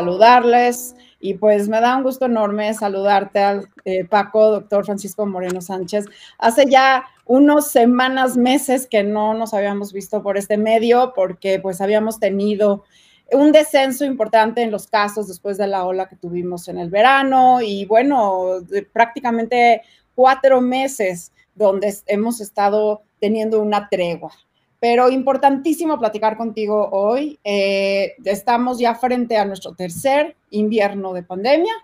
[0.00, 5.60] saludarles y pues me da un gusto enorme saludarte al eh, Paco, doctor Francisco Moreno
[5.60, 6.06] Sánchez.
[6.38, 11.82] Hace ya unos semanas, meses que no nos habíamos visto por este medio porque pues
[11.82, 12.84] habíamos tenido
[13.32, 17.60] un descenso importante en los casos después de la ola que tuvimos en el verano
[17.60, 18.60] y bueno,
[18.92, 19.82] prácticamente
[20.14, 24.32] cuatro meses donde hemos estado teniendo una tregua.
[24.80, 27.38] Pero importantísimo platicar contigo hoy.
[27.44, 31.74] Eh, estamos ya frente a nuestro tercer invierno de pandemia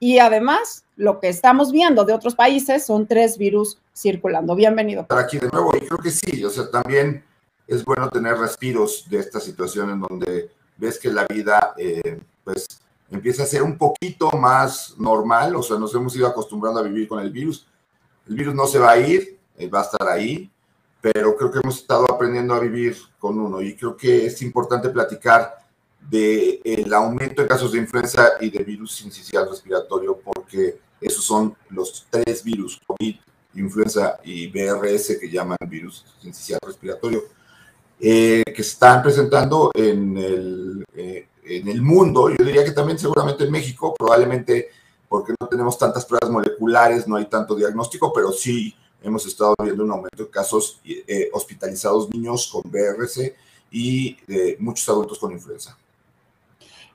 [0.00, 4.54] y además lo que estamos viendo de otros países son tres virus circulando.
[4.54, 5.06] Bienvenido.
[5.06, 7.22] Para aquí de nuevo, y creo que sí, o sea, también
[7.66, 12.66] es bueno tener respiros de esta situación en donde ves que la vida, eh, pues,
[13.10, 17.08] empieza a ser un poquito más normal, o sea, nos hemos ido acostumbrando a vivir
[17.08, 17.66] con el virus.
[18.26, 20.50] El virus no se va a ir, eh, va a estar ahí,
[21.00, 24.88] pero creo que hemos estado aprendiendo a vivir con uno y creo que es importante
[24.88, 25.54] platicar
[26.00, 31.56] del el aumento de casos de influenza y de virus sincicial respiratorio, porque esos son
[31.70, 33.16] los tres virus, COVID,
[33.54, 37.24] influenza y BRS, que llaman virus sincicial respiratorio,
[37.98, 42.30] eh, que están presentando en el, eh, en el mundo.
[42.30, 44.68] Yo diría que también seguramente en México, probablemente
[45.08, 49.84] porque no tenemos tantas pruebas moleculares, no hay tanto diagnóstico, pero sí hemos estado viendo
[49.84, 53.34] un aumento de casos eh, hospitalizados niños con BRC
[53.70, 54.16] y
[54.58, 55.76] muchos adultos con influenza.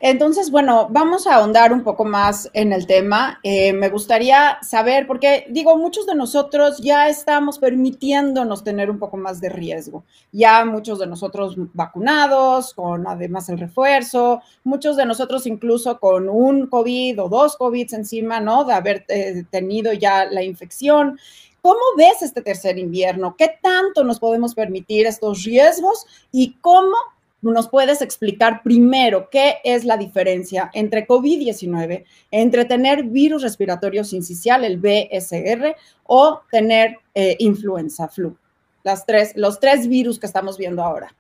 [0.04, 3.40] Entonces, bueno, vamos a ahondar un poco más en el tema.
[3.44, 9.18] Eh, me gustaría saber, porque digo, muchos de nosotros ya estamos permitiéndonos tener un poco
[9.18, 10.04] más de riesgo.
[10.32, 16.66] Ya muchos de nosotros vacunados, con además el refuerzo, muchos de nosotros incluso con un
[16.66, 18.64] COVID o dos COVID encima, ¿no?
[18.64, 21.20] De haber eh, tenido ya la infección.
[21.62, 23.36] ¿Cómo ves este tercer invierno?
[23.38, 26.96] ¿Qué tanto nos podemos permitir estos riesgos y cómo
[27.42, 34.64] nos puedes explicar primero qué es la diferencia entre COVID-19, entre tener virus respiratorio sincicial,
[34.64, 38.36] el BSR, o tener eh, influenza, flu.
[38.84, 41.14] Las tres, los tres virus que estamos viendo ahora.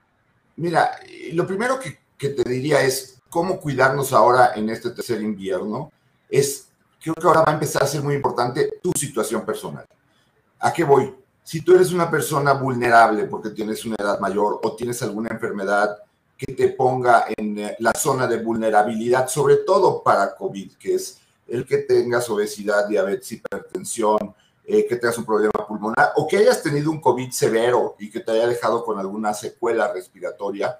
[0.55, 0.91] Mira,
[1.33, 5.91] lo primero que, que te diría es cómo cuidarnos ahora en este tercer invierno.
[6.29, 6.67] Es,
[7.01, 9.85] creo que ahora va a empezar a ser muy importante tu situación personal.
[10.61, 11.15] ¿A qué voy?
[11.43, 15.97] Si tú eres una persona vulnerable porque tienes una edad mayor o tienes alguna enfermedad
[16.37, 21.19] que te ponga en eh, la zona de vulnerabilidad, sobre todo para COVID, que es
[21.47, 26.61] el que tengas obesidad, diabetes, hipertensión, eh, que tengas un problema pulmonar o que hayas
[26.61, 30.79] tenido un COVID severo y que te haya dejado con alguna secuela respiratoria,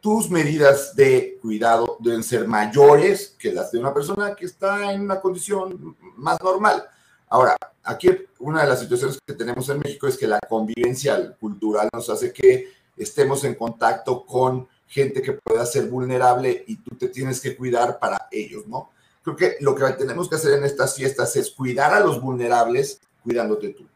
[0.00, 5.00] tus medidas de cuidado deben ser mayores que las de una persona que está en
[5.00, 6.84] una condición más normal.
[7.28, 8.08] Ahora, aquí
[8.38, 12.32] una de las situaciones que tenemos en México es que la convivencia cultural nos hace
[12.32, 17.56] que estemos en contacto con gente que pueda ser vulnerable y tú te tienes que
[17.56, 18.90] cuidar para ellos, ¿no?
[19.22, 23.00] Creo que lo que tenemos que hacer en estas fiestas es cuidar a los vulnerables
[23.22, 23.86] cuidándote tú.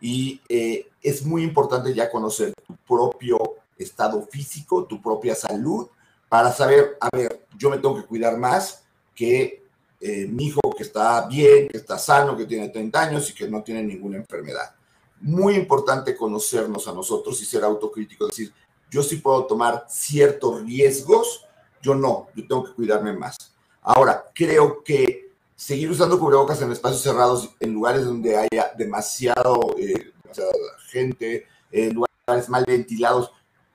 [0.00, 5.88] Y eh, es muy importante ya conocer tu propio estado físico, tu propia salud,
[6.28, 9.64] para saber, a ver, yo me tengo que cuidar más que
[10.00, 13.46] eh, mi hijo que está bien, que está sano, que tiene 30 años y que
[13.46, 14.74] no tiene ninguna enfermedad
[15.20, 18.52] muy importante conocernos a nosotros y ser autocrítico, decir,
[18.90, 21.44] yo sí puedo tomar ciertos riesgos,
[21.82, 23.36] yo no, yo tengo que cuidarme más.
[23.82, 30.12] Ahora, creo que seguir usando cubrebocas en espacios cerrados, en lugares donde haya demasiado, eh,
[30.22, 30.52] demasiada
[30.88, 33.30] gente, en lugares mal ventilados,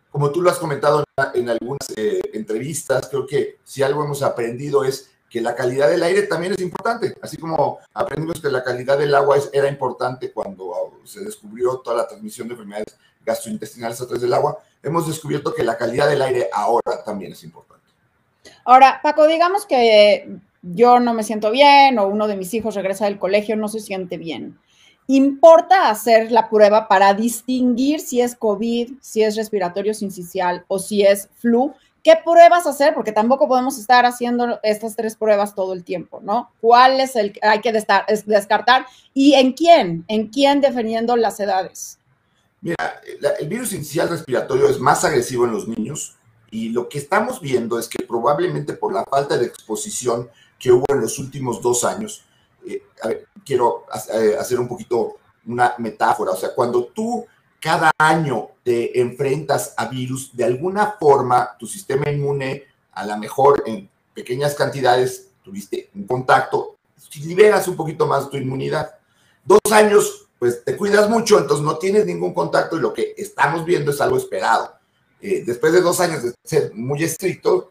[0.09, 4.83] como tú lo has comentado en, algunas eh, entrevistas, creo que si algo hemos aprendido
[4.83, 8.97] es que la calidad del aire también es importante, así como aprendimos que la calidad
[8.97, 14.21] del agua era importante cuando se descubrió toda la transmisión de enfermedades gastrointestinales a través
[14.21, 17.83] del agua, hemos descubierto que la calidad del aire ahora también es importante.
[18.63, 23.03] Ahora, Paco, digamos que yo no me siento bien o uno de mis hijos regresa
[23.03, 24.57] del colegio, no se siente bien.
[25.05, 31.01] ¿Importa hacer la prueba para distinguir si es COVID, si es respiratorio sincicial o si
[31.03, 31.73] es flu?
[32.05, 32.93] ¿Qué pruebas hacer?
[32.93, 36.51] Porque tampoco podemos estar haciendo estas tres pruebas todo el tiempo, ¿no?
[36.61, 38.85] ¿Cuál es el que hay que descartar?
[39.15, 40.05] ¿Y en quién?
[40.07, 41.97] ¿En quién definiendo las edades?
[42.61, 43.01] Mira,
[43.39, 46.15] el virus inicial respiratorio es más agresivo en los niños
[46.51, 50.29] y lo que estamos viendo es que probablemente por la falta de exposición
[50.59, 52.23] que hubo en los últimos dos años,
[52.67, 52.83] eh,
[53.43, 55.15] quiero eh, hacer un poquito
[55.47, 57.25] una metáfora, o sea, cuando tú
[57.59, 62.63] cada año te enfrentas a virus, de alguna forma tu sistema inmune,
[62.93, 66.75] a lo mejor en pequeñas cantidades, tuviste un contacto,
[67.23, 68.95] liberas un poquito más tu inmunidad.
[69.43, 73.63] Dos años, pues te cuidas mucho, entonces no tienes ningún contacto y lo que estamos
[73.65, 74.73] viendo es algo esperado.
[75.21, 77.69] Eh, después de dos años de ser muy estricto,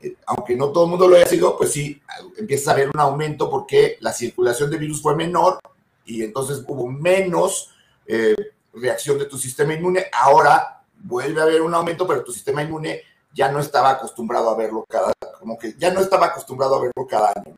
[0.00, 2.00] eh, aunque no todo el mundo lo haya sido, pues sí,
[2.38, 5.58] empieza a haber un aumento porque la circulación de virus fue menor
[6.06, 7.74] y entonces hubo menos
[8.06, 8.34] eh,
[8.74, 10.06] reacción de tu sistema inmune.
[10.12, 13.02] Ahora vuelve a haber un aumento, pero tu sistema inmune
[13.32, 17.06] ya no estaba acostumbrado a verlo cada, como que ya no estaba acostumbrado a verlo
[17.08, 17.54] cada año.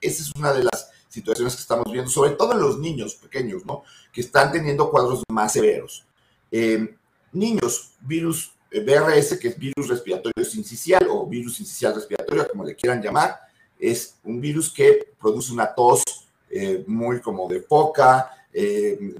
[0.00, 3.66] Esa es una de las situaciones que estamos viendo, sobre todo en los niños pequeños,
[3.66, 3.82] ¿no?
[4.12, 6.06] Que están teniendo cuadros más severos.
[6.50, 6.96] Eh,
[7.32, 12.76] niños, virus eh, BRS, que es virus respiratorio sincicial o virus sincicial respiratorio, como le
[12.76, 13.40] quieran llamar,
[13.78, 16.02] es un virus que produce una tos
[16.48, 18.30] eh, muy como de poca,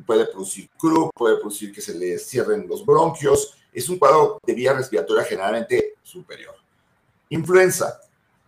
[0.04, 4.54] puede producir croup, puede producir que se le cierren los bronquios, es un cuadro de
[4.54, 6.54] vía respiratoria generalmente superior.
[7.28, 8.00] Influenza.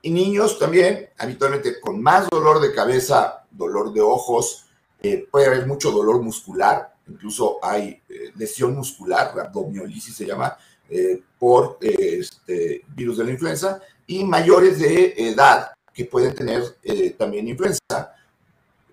[0.03, 4.67] Y niños también, habitualmente con más dolor de cabeza, dolor de ojos,
[5.01, 10.57] eh, puede haber mucho dolor muscular, incluso hay eh, lesión muscular, abdomiolisis se llama,
[10.89, 16.77] eh, por este virus de la influenza, y mayores de edad que pueden tener
[17.17, 18.15] también influenza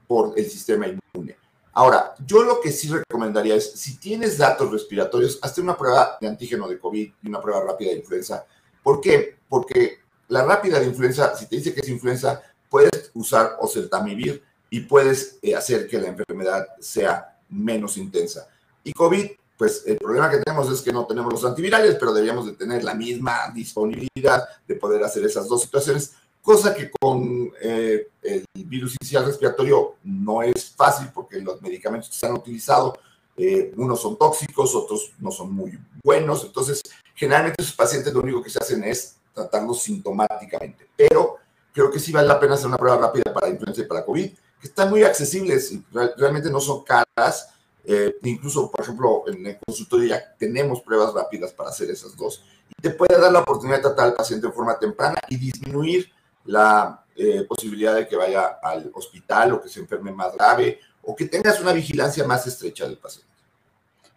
[0.07, 1.37] por el sistema inmune.
[1.73, 6.27] Ahora, yo lo que sí recomendaría es, si tienes datos respiratorios, hazte una prueba de
[6.27, 8.45] antígeno de COVID y una prueba rápida de influenza.
[8.83, 9.37] ¿Por qué?
[9.47, 14.81] Porque la rápida de influenza, si te dice que es influenza, puedes usar oseltamivir y
[14.81, 18.47] puedes eh, hacer que la enfermedad sea menos intensa.
[18.83, 22.45] Y COVID, pues el problema que tenemos es que no tenemos los antivirales, pero deberíamos
[22.45, 26.13] de tener la misma disponibilidad de poder hacer esas dos situaciones
[26.49, 32.15] cosa que con eh, el virus inicial respiratorio no es fácil porque los medicamentos que
[32.15, 32.97] se han utilizado,
[33.37, 36.81] eh, unos son tóxicos, otros no son muy buenos, entonces
[37.13, 41.35] generalmente esos pacientes lo único que se hacen es tratarlos sintomáticamente, pero
[41.71, 44.29] creo que sí vale la pena hacer una prueba rápida para influenza y para COVID,
[44.59, 47.49] que están muy accesibles y realmente no son caras,
[47.85, 52.43] eh, incluso, por ejemplo, en el consultorio ya tenemos pruebas rápidas para hacer esas dos.
[52.69, 56.11] Y te puede dar la oportunidad de tratar al paciente de forma temprana y disminuir
[56.49, 61.15] la eh, posibilidad de que vaya al hospital o que se enferme más grave o
[61.15, 63.29] que tengas una vigilancia más estrecha del paciente.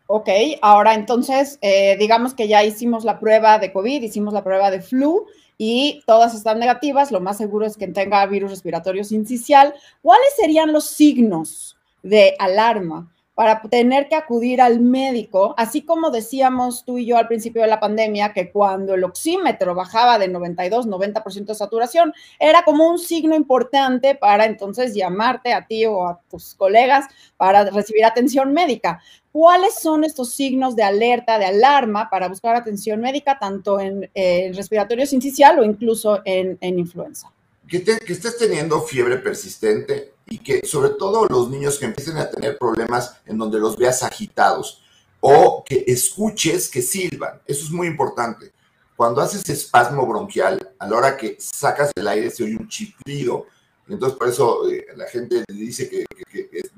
[0.06, 0.29] Ok,
[0.62, 4.81] ahora entonces, eh, digamos que ya hicimos la prueba de COVID, hicimos la prueba de
[4.81, 5.26] flu
[5.58, 9.75] y todas están negativas, lo más seguro es que tenga virus respiratorio sincicial.
[10.00, 13.12] ¿Cuáles serían los signos de alarma?
[13.43, 17.67] Para tener que acudir al médico, así como decíamos tú y yo al principio de
[17.67, 23.00] la pandemia, que cuando el oxímetro bajaba de 92, 90% de saturación, era como un
[23.00, 27.06] signo importante para entonces llamarte a ti o a tus colegas
[27.37, 29.03] para recibir atención médica.
[29.33, 34.09] ¿Cuáles son estos signos de alerta, de alarma para buscar atención médica, tanto en,
[34.55, 37.33] respiratorio sincicial o incluso en, influenza?
[37.67, 42.31] Que, que estés teniendo fiebre persistente, y que sobre todo los niños que empiecen a
[42.31, 44.82] tener problemas en donde los veas agitados
[45.20, 47.43] o que escuches que silban.
[47.46, 48.50] Eso es muy importante.
[48.96, 53.44] Cuando haces espasmo bronquial, a la hora que sacas el aire se oye un chiflido.
[53.87, 56.06] Entonces, por eso eh, la gente dice que,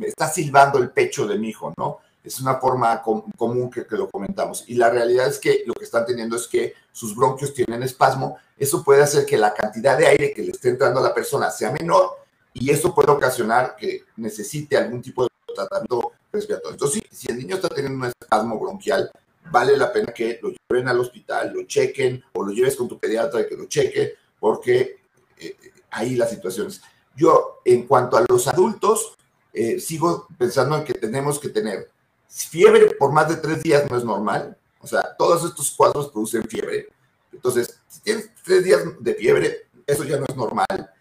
[0.00, 1.98] está silbando el pecho de mi hijo, ¿no?
[2.24, 4.64] Es una forma común que, que, lo comentamos.
[4.66, 8.36] Y la realidad es que lo que están teniendo es que sus bronquios tienen espasmo.
[8.58, 11.52] Eso puede hacer que la cantidad de aire que le esté entrando a la persona
[11.52, 12.23] sea menor
[12.54, 16.74] y eso puede ocasionar que necesite algún tipo de tratamiento respiratorio.
[16.74, 19.10] Entonces, si, el niño está teniendo un espasmo bronquial,
[19.50, 22.98] vale la pena que lo lleven al hospital, lo chequen o lo lleves con tu
[22.98, 25.00] pediatra y que lo cheque, porque
[25.36, 25.56] eh,
[25.90, 26.80] ahí las situaciones.
[27.16, 29.14] Yo, en cuanto a los adultos,
[29.52, 31.90] eh, sigo pensando en que tenemos que tener
[32.28, 34.56] fiebre por más de tres días no es normal.
[34.80, 36.88] O sea, todos estos cuadros producen fiebre.
[37.32, 40.93] Entonces, si tienes tres días de fiebre, eso ya no es normal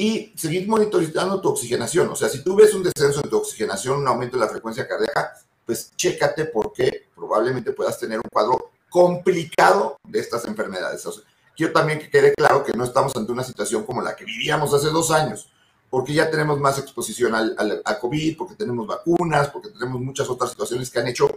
[0.00, 2.08] y seguir monitorizando tu oxigenación.
[2.08, 4.88] O sea, si tú ves un descenso en tu oxigenación, un aumento en la frecuencia
[4.88, 5.34] cardíaca,
[5.66, 11.06] pues chécate porque probablemente puedas tener un cuadro complicado de estas enfermedades.
[11.54, 14.72] quiero también que quede claro que no estamos ante una situación como la que vivíamos
[14.72, 15.50] hace dos años,
[15.90, 17.54] porque ya tenemos más exposición al,
[17.84, 21.28] al, COVID, porque tenemos vacunas, porque tenemos muchas otras situaciones que han hecho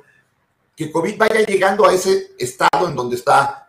[0.73, 3.62] que COVID vaya llegando a ese estado en donde está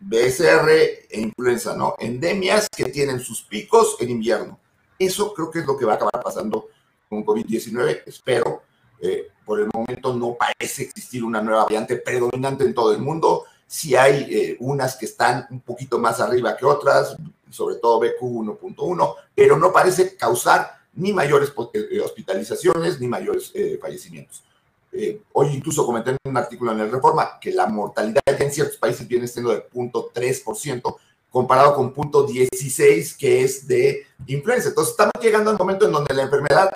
[0.00, 0.70] BSR
[1.10, 1.94] e influenza, ¿no?
[1.98, 4.58] Endemias que tienen sus picos en invierno.
[4.98, 6.68] Eso creo que es lo que va a acabar pasando
[7.08, 8.62] con COVID-19, espero.
[9.00, 13.44] Eh, por el momento no parece existir una nueva variante predominante en todo el mundo.
[13.66, 17.16] Sí hay eh, unas que están un poquito más arriba que otras,
[17.50, 24.44] sobre todo BQ1.1, pero no parece causar ni mayores eh, hospitalizaciones ni mayores fallecimientos.
[24.92, 28.76] Eh, hoy incluso comenté en un artículo en el Reforma que la mortalidad en ciertos
[28.76, 30.96] países viene siendo de 0.3%
[31.30, 34.68] comparado con 0.16 que es de influenza.
[34.68, 36.70] Entonces estamos llegando al momento en donde la enfermedad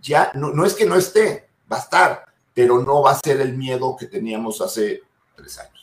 [0.00, 3.40] ya no, no es que no esté, va a estar, pero no va a ser
[3.40, 5.02] el miedo que teníamos hace
[5.36, 5.78] tres años.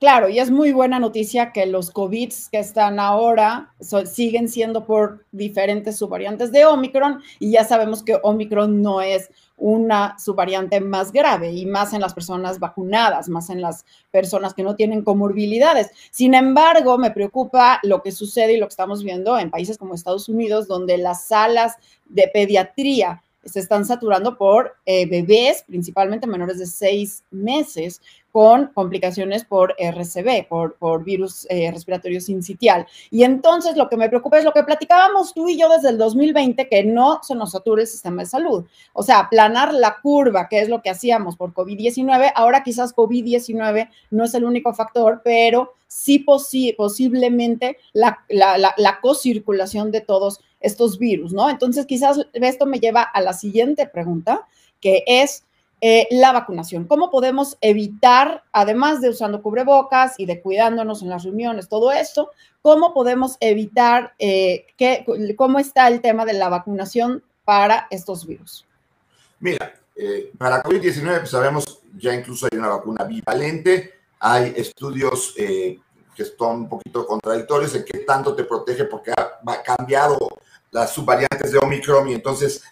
[0.00, 3.72] Claro, y es muy buena noticia que los COVID que están ahora
[4.04, 10.18] siguen siendo por diferentes subvariantes de Omicron y ya sabemos que Omicron no es una
[10.18, 14.74] subvariante más grave y más en las personas vacunadas, más en las personas que no
[14.74, 15.90] tienen comorbilidades.
[16.10, 19.94] Sin embargo, me preocupa lo que sucede y lo que estamos viendo en países como
[19.94, 21.74] Estados Unidos, donde las salas
[22.06, 28.00] de pediatría se están saturando por eh, bebés, principalmente menores de seis meses,
[28.34, 32.84] con complicaciones por RCB, por, virus eh, respiratorio sincitial.
[33.08, 35.98] Y entonces lo que me preocupa es lo que platicábamos tú y yo desde el
[35.98, 38.64] 2020, que no se nos sature el sistema de salud.
[38.92, 42.32] O sea, aplanar la curva, que es lo que hacíamos por COVID-19.
[42.34, 46.26] Ahora quizás COVID-19 no es el único factor, pero sí
[46.76, 51.48] posiblemente la, la, la, la co-circulación de todos estos virus, ¿no?
[51.50, 54.48] Entonces quizás esto me lleva a la siguiente pregunta,
[54.80, 55.44] que es
[55.80, 56.84] eh, la vacunación.
[56.84, 62.30] ¿Cómo podemos evitar, además de usando cubrebocas y de cuidándonos en las reuniones, todo esto,
[62.62, 64.66] cómo podemos evitar, eh,
[65.36, 68.66] cómo está el tema de la vacunación para estos virus?
[69.40, 76.24] Mira, eh, para COVID-19 pues, sabemos ya incluso hay una vacuna bivalente, hay estudios que
[76.38, 80.28] son un poquito contradictorios en qué tanto te protege porque ha cambiado
[80.70, 82.62] las subvariantes de Omicron y entonces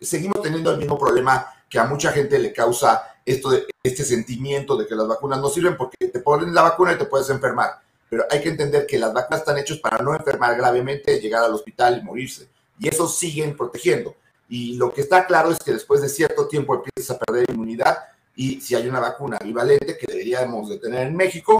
[0.00, 4.76] seguimos teniendo el mismo problema que a mucha gente le causa esto de, este sentimiento
[4.76, 7.80] de que las vacunas no sirven porque te ponen la vacuna y te puedes enfermar.
[8.08, 11.54] Pero hay que entender que las vacunas están hechas para no enfermar gravemente, llegar al
[11.54, 12.48] hospital y morirse.
[12.78, 14.14] Y eso siguen protegiendo.
[14.48, 17.98] Y lo que está claro es que después de cierto tiempo empiezas a perder inmunidad
[18.36, 21.58] y si hay una vacuna bivalente que deberíamos de tener en México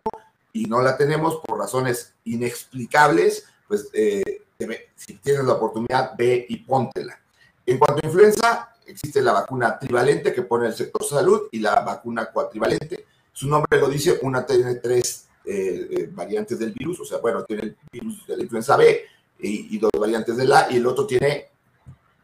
[0.53, 4.43] y no la tenemos por razones inexplicables, pues eh,
[4.95, 7.19] si tienes la oportunidad, ve y póntela.
[7.65, 11.81] En cuanto a influenza, existe la vacuna trivalente que pone el sector salud y la
[11.81, 13.07] vacuna cuatrivalente.
[13.33, 17.45] Su nombre lo dice, una tiene tres eh, eh, variantes del virus, o sea, bueno,
[17.45, 19.02] tiene el virus de la influenza B
[19.38, 21.49] y, dos variantes de la, y el otro tiene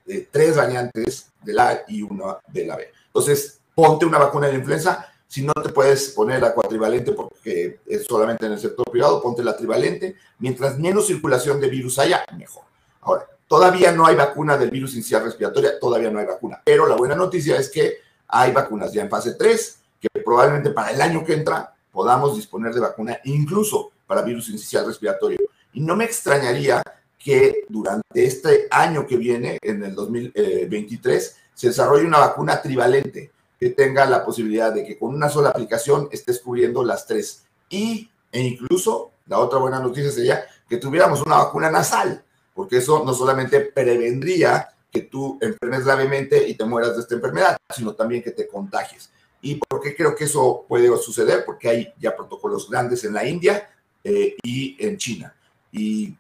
[0.07, 2.91] eh, tres variantes de la y una de la B.
[3.07, 5.07] Entonces, ponte una vacuna de la influenza.
[5.29, 9.43] Si no te puedes poner la cuatrivalente porque es solamente en el sector privado, ponte
[9.43, 10.17] la trivalente.
[10.39, 12.65] Mientras menos circulación de virus haya, mejor.
[13.01, 16.63] Ahora, Todavía no hay vacuna del virus inicial respiratoria, todavía no hay vacuna.
[16.65, 20.91] Pero la buena noticia es que hay vacunas ya en fase 3, que probablemente para
[20.91, 25.39] el año que entra podamos disponer de vacuna incluso para virus inicial respiratorio.
[25.75, 26.83] Y no me extrañaría
[27.19, 33.69] que durante este año que viene, en el 2023, se desarrolle una vacuna trivalente que
[33.69, 37.45] tenga la posibilidad de que con una sola aplicación estés cubriendo las tres.
[37.69, 43.05] Y, e incluso, la otra buena noticia sería que tuviéramos una vacuna nasal porque eso
[43.05, 48.23] no solamente prevendría que tú enfermes gravemente y te mueras de esta enfermedad, sino también
[48.23, 49.11] que te contagies.
[49.41, 51.45] ¿Y por qué creo que eso puede suceder?
[51.45, 53.71] Porque hay ya protocolos grandes en la India
[54.05, 55.35] eh, y en China.
[55.73, 56.15] Y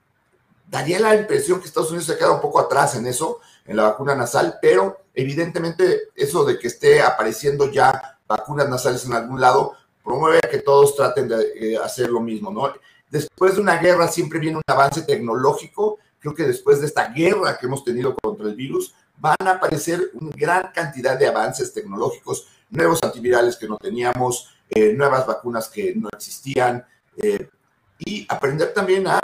[0.68, 3.84] daría la impresión que Estados Unidos se queda un poco atrás en eso, en la
[3.84, 9.74] vacuna nasal, pero evidentemente eso de que esté apareciendo ya vacunas nasales en algún lado
[10.02, 12.72] promueve que todos traten de eh, hacer lo mismo, ¿no?
[13.10, 17.58] Después de una guerra siempre viene un avance tecnológico creo que después de esta guerra
[17.58, 22.46] que hemos tenido contra el virus, van a aparecer una gran cantidad de avances tecnológicos,
[22.70, 26.84] nuevos antivirales que no teníamos, eh, nuevas vacunas que no existían,
[27.16, 27.50] eh,
[27.98, 29.20] y aprender también a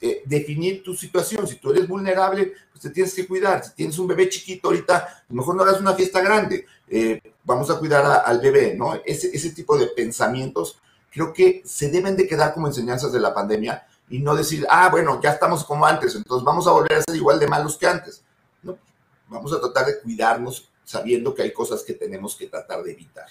[0.00, 1.46] eh, definir tu situación.
[1.46, 3.64] Si tú eres vulnerable, pues te tienes que cuidar.
[3.64, 6.66] Si tienes un bebé chiquito ahorita, mejor no hagas una fiesta grande.
[7.44, 8.94] vamos a cuidar al bebé, ¿no?
[9.04, 10.78] Ese, ese tipo de pensamientos
[11.10, 14.88] creo que se deben de quedar como enseñanzas de la pandemia y no decir, ah,
[14.90, 17.86] bueno, ya estamos como antes, entonces vamos a volver a ser igual de malos que
[17.86, 18.22] antes.
[18.62, 18.78] No,
[19.28, 23.28] vamos a tratar de cuidarnos sabiendo que hay cosas que tenemos que tratar de evitar.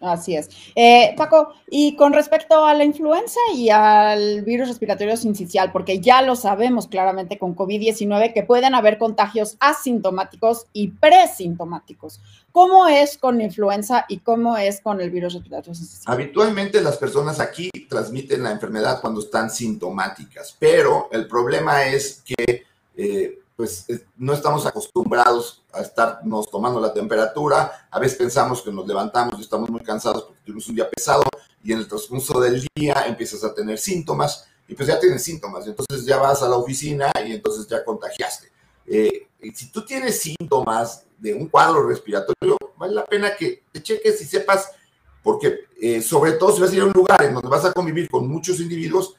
[0.00, 0.50] Así es.
[0.74, 6.20] Eh, Paco, y con respecto a la influenza y al virus respiratorio sincicial, porque ya
[6.20, 12.20] lo sabemos claramente con COVID-19 que pueden haber contagios asintomáticos y presintomáticos.
[12.52, 16.12] ¿Cómo es con influenza y cómo es con el virus respiratorio sincicial?
[16.12, 22.64] Habitualmente las personas aquí transmiten la enfermedad cuando están sintomáticas, pero el problema es que...
[22.96, 27.88] Eh, pues no estamos acostumbrados a estarnos tomando la temperatura.
[27.90, 31.22] A veces pensamos que nos levantamos y estamos muy cansados porque tuvimos un día pesado
[31.62, 35.66] y en el transcurso del día empiezas a tener síntomas y pues ya tienes síntomas.
[35.66, 38.50] Entonces ya vas a la oficina y entonces ya contagiaste.
[38.86, 44.20] Eh, si tú tienes síntomas de un cuadro respiratorio, vale la pena que te cheques
[44.20, 44.72] y sepas,
[45.22, 47.72] porque eh, sobre todo si vas a ir a un lugar en donde vas a
[47.72, 49.14] convivir con muchos individuos,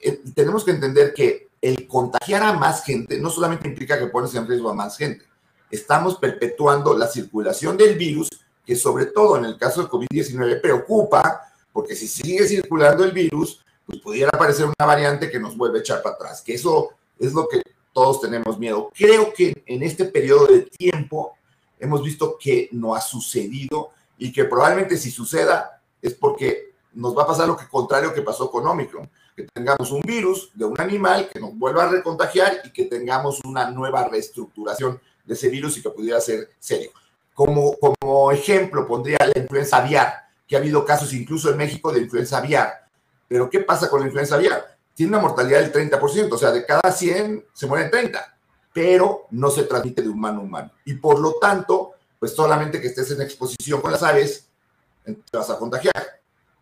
[0.00, 4.34] eh, tenemos que entender que el contagiar a más gente no solamente implica que pones
[4.34, 5.24] en riesgo a más gente,
[5.70, 8.28] estamos perpetuando la circulación del virus,
[8.64, 11.40] que sobre todo en el caso del COVID-19 preocupa
[11.72, 15.80] porque si sigue circulando el virus, pues pudiera aparecer una variante que nos vuelve a
[15.80, 17.60] echar para atrás, que eso es lo que
[17.92, 18.90] todos tenemos miedo.
[18.94, 21.36] Creo que en este periodo de tiempo
[21.78, 27.24] hemos visto que no ha sucedido y que probablemente si suceda es porque nos va
[27.24, 31.28] a pasar lo contrario que pasó con Omicron, que tengamos un virus de un animal
[31.30, 35.82] que nos vuelva a recontagiar y que tengamos una nueva reestructuración de ese virus y
[35.82, 36.90] que pudiera ser serio.
[37.34, 42.00] Como, como ejemplo pondría la influenza aviar, que ha habido casos incluso en México de
[42.00, 42.88] influenza aviar.
[43.28, 44.78] Pero ¿qué pasa con la influenza aviar?
[44.94, 48.38] Tiene una mortalidad del 30%, o sea, de cada 100 se mueren 30,
[48.72, 50.70] pero no se transmite de humano a humano.
[50.86, 54.48] Y por lo tanto, pues solamente que estés en exposición con las aves,
[55.04, 56.15] te vas a contagiar.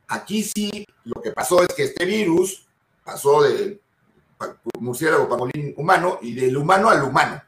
[0.08, 2.66] Aquí sí, lo que pasó es que este virus
[3.04, 3.80] pasó del
[4.78, 7.42] murciélago pangolín humano y del humano al humano.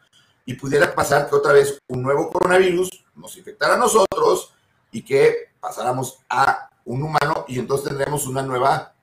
[0.45, 4.53] Y pudiera pasar que otra vez un nuevo coronavirus nos infectara a nosotros
[4.93, 8.95] y que pasáramos a un humano y entonces tendremos una nueva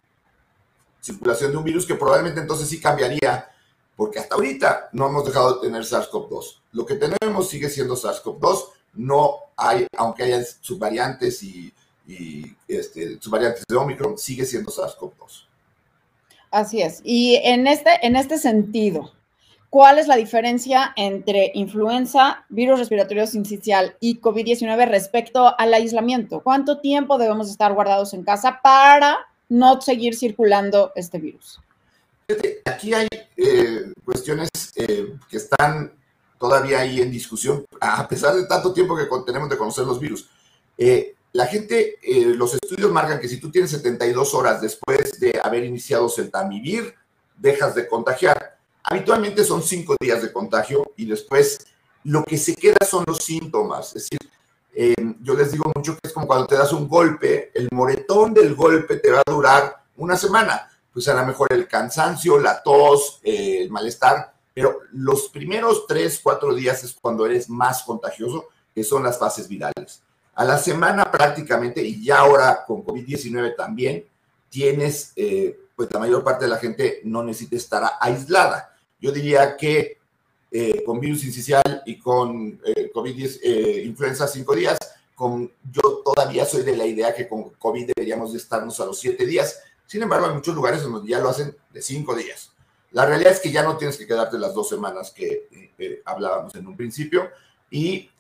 [1.02, 3.52] circulación de un virus que probablemente entonces sí cambiaría,
[3.96, 6.62] porque hasta ahorita no hemos dejado de tener SARS-CoV-2.
[6.72, 11.74] Lo que tenemos sigue siendo SARS-CoV-2, no hay, aunque haya subvariantes y,
[12.08, 15.46] y este, subvariantes de Omicron, sigue siendo SARS-CoV-2.
[16.52, 17.02] Así es.
[17.04, 19.14] Y en este, en este sentido,
[19.70, 26.42] ¿cuál es la diferencia entre influenza, virus respiratorio sincicial y COVID-19 respecto al aislamiento?
[26.42, 29.18] ¿Cuánto tiempo debemos estar guardados en casa para
[29.50, 31.60] no seguir circulando este virus?
[32.66, 33.08] Aquí hay
[33.38, 35.92] eh, cuestiones eh, que están
[36.40, 40.30] todavía ahí en discusión, a pesar de tanto tiempo que tenemos de conocer los virus.
[40.78, 41.98] Eh, la gente,
[42.36, 46.94] los estudios marcan que si tú tienes 72 horas después de haber iniciado celtamivir,
[47.38, 48.58] dejas de contagiar.
[48.84, 51.58] Habitualmente son 5 días de contagio y después
[52.04, 53.88] lo que se queda son los síntomas.
[53.96, 54.20] Es decir,
[54.76, 58.34] eh, yo les digo mucho que es como cuando te das un golpe, el moretón
[58.34, 60.70] del golpe te va a durar una semana.
[60.92, 66.20] Pues a lo mejor el cansancio, la tos, eh, el malestar, pero los primeros tres,
[66.22, 70.04] cuatro días es cuando eres más contagioso, que son las fases virales.
[70.36, 74.06] A la semana prácticamente, y ya ahora con COVID-19 también,
[74.50, 78.76] tienes, eh, pues la mayor parte de la gente no necesita estar aislada.
[79.00, 79.98] Yo diría que
[80.56, 84.78] eh, con virus incisional y con eh, COVID, eh, influenza cinco días,
[85.16, 89.00] con, yo todavía soy de la idea que con COVID deberíamos de estarnos a los
[89.00, 89.64] siete días.
[89.88, 92.52] Sin embargo, hay muchos lugares donde ya lo hacen de cinco días.
[92.92, 95.48] La realidad es que ya no tienes que quedarte las dos semanas que
[96.06, 97.32] hablábamos en un principio
[97.72, 98.12] y,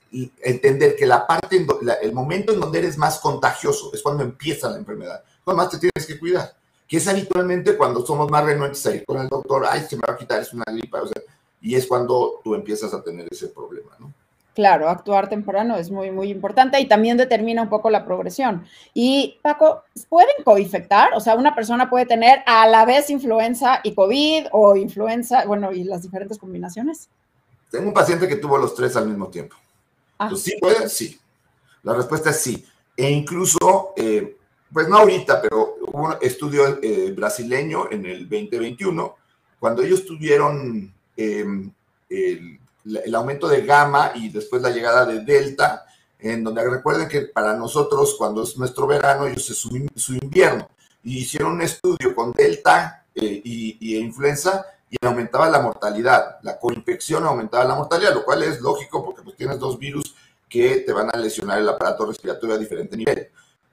[0.42, 1.66] entender que la parte,
[2.02, 5.24] el momento en donde eres más contagioso es cuando empieza la enfermedad.
[5.44, 6.54] Cuando más te tienes que cuidar,
[6.88, 10.04] que es habitualmente cuando somos más renuentes a ir con el doctor, ay, se me
[10.08, 11.22] va a quitar, es una gripa, o sea,
[11.62, 14.14] y es cuando tú empiezas a tener ese problema, ¿no?
[14.54, 18.66] Claro, actuar temprano es muy, muy importante y también determina un poco la progresión.
[18.94, 21.16] Y Paco, ¿pueden coinfectar?
[21.16, 25.72] O sea, una persona puede tener a la vez influenza y COVID o influenza, bueno,
[25.72, 27.10] y las diferentes combinaciones.
[27.72, 29.56] Tengo un paciente que tuvo los tres al mismo tiempo.
[30.32, 30.36] Ah.
[30.36, 30.90] ¿Sí puede?
[30.90, 31.20] Sí.
[31.84, 32.66] La respuesta es sí.
[32.96, 34.38] E incluso, eh,
[34.72, 39.16] pues no ahorita, pero hubo un estudio eh, brasileño en el 2021,
[39.60, 41.72] cuando ellos tuvieron Em,
[42.10, 45.86] el, aumento de gamma y después la llegada de delta,
[46.20, 50.70] en donde recuerden que para nosotros cuando es nuestro verano, ellos es su, invierno.
[51.04, 56.38] Y hicieron un estudio con delta eh, y, influenza y aumentaba la mortalidad.
[56.44, 60.16] La coinfección aumentaba la mortalidad, lo cual es lógico porque pues tienes dos virus
[60.48, 63.28] que te van a lesionar el aparato respiratorio a diferente nivel.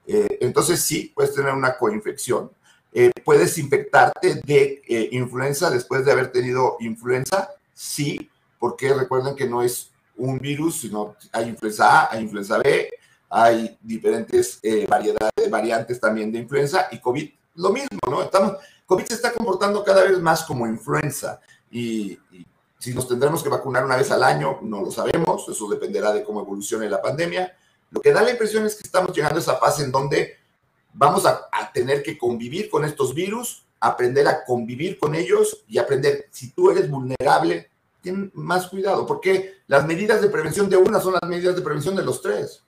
[0.07, 2.51] Eh, entonces sí, puedes tener una coinfección.
[2.91, 7.51] Eh, ¿Puedes infectarte de eh, influenza después de haber tenido influenza?
[7.71, 12.89] Sí, porque recuerden que no es un virus, sino hay influenza A, hay influenza B,
[13.29, 18.21] hay diferentes variedades, variantes también de influenza y COVID, lo mismo, ¿no?
[18.21, 22.45] Estamos, COVID se está comportando cada vez más como influenza y, y
[22.77, 26.23] si nos tendremos que vacunar una vez al año, no lo sabemos, eso dependerá de
[26.23, 27.55] cómo evolucione la pandemia.
[27.91, 30.37] Lo que da la impresión es que estamos llegando a esa fase en donde
[30.93, 36.27] vamos a, tener que convivir con estos virus, aprender a convivir con ellos y aprender,
[36.31, 37.69] si tú eres vulnerable,
[38.01, 41.95] ten más cuidado, porque las medidas de prevención de una son las medidas de prevención
[41.95, 42.63] de los tres.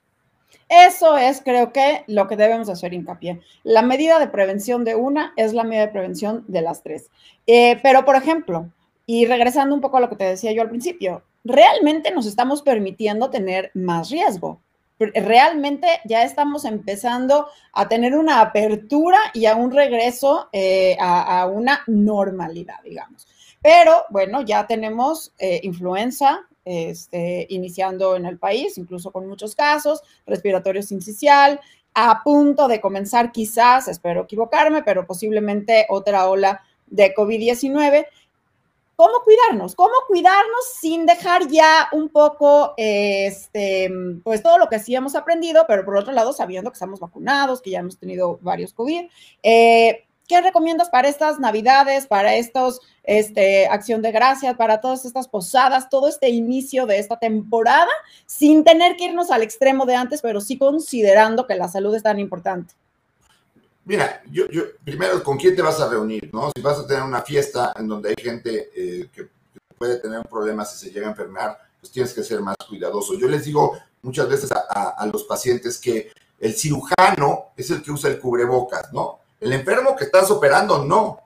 [0.75, 3.41] Eso es, creo que, lo que debemos hacer hincapié.
[3.63, 7.09] La medida de prevención de una es la medida de prevención de las tres.
[7.45, 8.69] Eh, pero, por ejemplo,
[9.05, 12.61] y regresando un poco a lo que te decía yo al principio, realmente nos estamos
[12.61, 14.59] permitiendo tener más riesgo
[14.99, 21.83] realmente ya estamos empezando a tener una apertura y a un regreso eh, a, una
[21.87, 23.27] normalidad, digamos.
[23.61, 30.01] Pero bueno, ya tenemos eh, influenza este, iniciando en el país, incluso con muchos casos,
[30.25, 31.59] respiratorio sincicial,
[31.93, 38.07] a punto de comenzar quizás, espero equivocarme, pero posiblemente otra ola de COVID-19.
[38.95, 39.75] ¿Cómo cuidarnos?
[39.75, 43.91] ¿Cómo cuidarnos sin dejar ya un poco, este,
[44.23, 47.61] pues todo lo que sí hemos aprendido, pero por otro lado sabiendo que estamos vacunados,
[47.61, 49.09] que ya hemos tenido varios COVID?
[49.41, 55.27] Eh, ¿Qué recomiendas para estas navidades, para estos, este, acción de gracias, para todas estas
[55.27, 57.91] posadas, todo este inicio de esta temporada,
[58.25, 62.01] sin tener que irnos al extremo de antes, pero sí considerando que la salud es
[62.01, 62.73] tan importante?
[63.85, 64.45] Mira, yo,
[64.83, 66.31] primero, ¿con quién te vas a reunir?
[66.33, 66.49] ¿no?
[66.55, 69.27] Si vas a tener una fiesta en donde hay gente eh, que
[69.77, 73.13] puede tener un problema si se llega a enfermar, pues tienes que ser más cuidadoso.
[73.19, 77.91] Yo les digo muchas veces a, a los pacientes que el cirujano es el que
[77.91, 79.19] usa el cubrebocas, ¿no?
[79.43, 81.19] El enfermo que estás operando, no.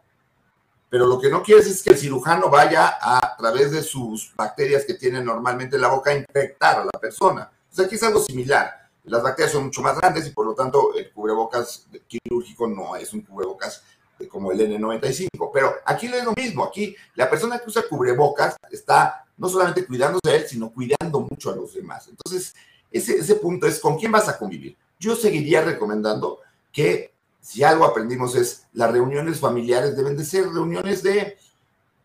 [0.90, 4.86] Pero lo que no quieres es que el cirujano vaya a, través de sus bacterias
[4.86, 7.52] que tiene normalmente en la boca a infectar a la persona.
[7.72, 8.90] O sea, aquí es algo similar.
[9.04, 13.14] Las bacterias son mucho más grandes y por lo tanto el cubrebocas quirúrgico no es
[13.14, 13.84] un cubrebocas
[14.30, 15.52] como el N95.
[15.54, 16.64] Pero aquí es lo mismo.
[16.64, 21.52] Aquí la persona que usa cubrebocas está no solamente cuidándose a él, sino cuidando mucho
[21.52, 22.08] a los demás.
[22.08, 22.56] Entonces,
[22.90, 24.76] ese, ese punto es con quién vas a convivir.
[24.98, 26.40] Yo seguiría recomendando
[26.72, 27.17] que
[27.48, 31.38] si algo aprendimos es las reuniones familiares deben de ser reuniones de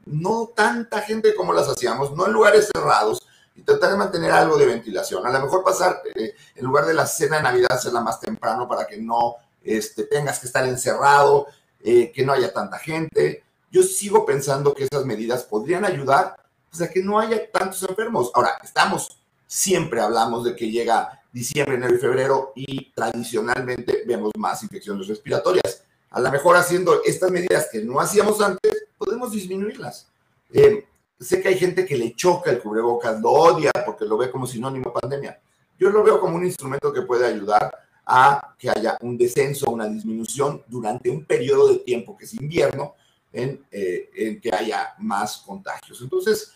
[0.05, 3.21] no tanta gente como las hacíamos, no en lugares cerrados
[3.57, 5.27] y tratar de mantener algo de ventilación.
[5.27, 8.69] A lo mejor pasar, eh, en lugar de la cena de Navidad, hacerla más temprano
[8.69, 11.49] para que no este, tengas que estar encerrado,
[11.81, 13.43] eh, que no haya tanta gente.
[13.69, 16.37] Yo sigo pensando que esas medidas podrían ayudar
[16.71, 18.31] pues, a que no haya tantos enfermos.
[18.35, 24.63] Ahora, estamos, siempre hablamos de que llega diciembre, enero y febrero y tradicionalmente vemos más
[24.63, 25.85] infecciones respiratorias.
[26.11, 30.09] A lo mejor haciendo estas medidas que no hacíamos antes, podemos disminuirlas.
[30.53, 30.87] Eh,
[31.19, 34.47] sé que hay gente que le choca el cubrebocas, lo odia porque lo ve como
[34.47, 35.41] sinónimo de pandemia.
[35.79, 37.73] Yo lo veo como un instrumento que puede ayudar
[38.05, 42.95] a que haya un descenso, una disminución durante un periodo de tiempo que es invierno,
[43.33, 46.01] en, eh, en que haya más contagios.
[46.03, 46.53] Entonces,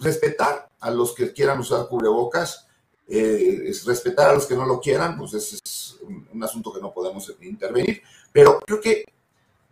[0.00, 2.65] respetar a los que quieran usar cubrebocas,
[3.08, 5.98] eh, es respetar a los que no lo quieran, pues ese es
[6.32, 9.04] un, asunto que no podemos intervenir, pero creo que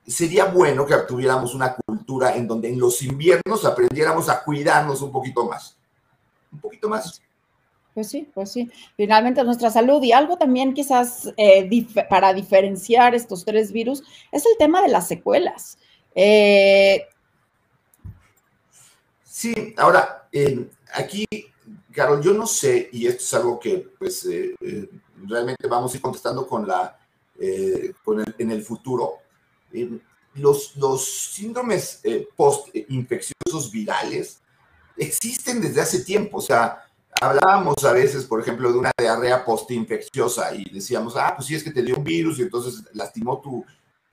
[0.06, 5.10] sería bueno que tuviéramos una cultura en donde en los inviernos aprendiéramos a cuidarnos un
[5.10, 5.76] poquito más,
[6.52, 7.20] un poquito más.
[7.92, 8.70] Pues sí, pues sí.
[8.96, 11.68] Finalmente nuestra salud y algo también quizás eh,
[12.08, 15.78] para diferenciar estos tres virus es el tema de las secuelas.
[16.14, 17.06] Eh,
[19.24, 20.28] sí, ahora,
[20.92, 21.26] aquí
[21.94, 24.88] Carol, yo no sé, y esto es algo que pues eh, eh,
[25.26, 26.98] realmente vamos a ir contestando con la,
[27.38, 27.92] eh,
[28.38, 29.18] en el futuro.
[30.34, 32.02] los, los síndromes
[32.36, 34.40] post-infecciosos virales
[34.96, 36.38] existen desde hace tiempo.
[36.38, 36.84] O sea,
[37.20, 41.62] hablábamos a veces, por ejemplo, de una diarrea post-infecciosa y decíamos, ah, pues sí es
[41.62, 43.64] que te dio un virus y entonces lastimó tu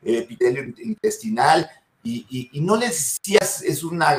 [0.04, 1.68] epitelio intestinal
[2.04, 4.18] y, no le decías es una,